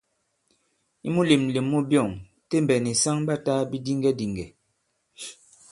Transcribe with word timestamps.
I 1.07 1.07
mulèmlèm 1.15 1.65
mu 1.71 1.79
byɔ̂ŋ, 1.89 2.09
Tembɛ̀ 2.49 2.77
nì 2.83 2.91
saŋ 3.01 3.17
ɓa 3.27 3.35
tāā 3.45 3.61
bidiŋgɛdìŋgɛ̀. 3.69 4.47